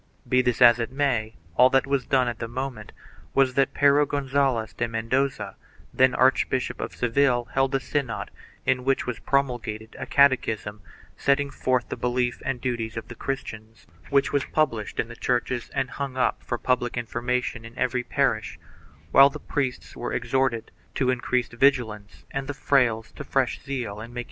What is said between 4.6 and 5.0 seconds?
de